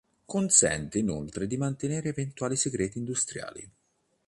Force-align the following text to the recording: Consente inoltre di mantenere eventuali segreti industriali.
Consente 0.25 0.97
inoltre 0.97 1.45
di 1.45 1.57
mantenere 1.57 2.09
eventuali 2.09 2.55
segreti 2.55 2.97
industriali. 2.97 3.69